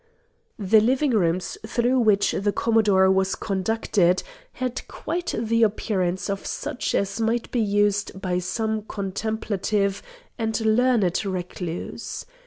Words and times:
The 0.57 0.79
living 0.79 1.11
rooms 1.11 1.59
through 1.63 1.99
which 1.99 2.31
the 2.31 2.51
Commodore 2.51 3.11
was 3.11 3.35
conducted 3.35 4.23
had 4.53 4.81
quite 4.87 5.35
the 5.37 5.61
appearance 5.61 6.27
of 6.27 6.43
such 6.43 6.95
as 6.95 7.21
might 7.21 7.51
be 7.51 7.61
used 7.61 8.19
by 8.19 8.39
some 8.39 8.81
contemplative 8.81 10.01
and 10.39 10.59
learned 10.61 11.23
recluse. 11.23 12.25